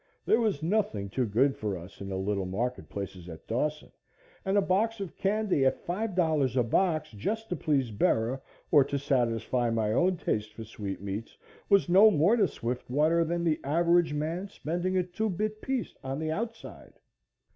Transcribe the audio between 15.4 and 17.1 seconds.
piece on the outside.